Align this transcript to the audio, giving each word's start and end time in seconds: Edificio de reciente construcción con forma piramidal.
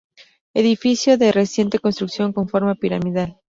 Edificio 0.55 1.19
de 1.19 1.31
reciente 1.31 1.77
construcción 1.77 2.33
con 2.33 2.49
forma 2.49 2.73
piramidal. 2.73 3.37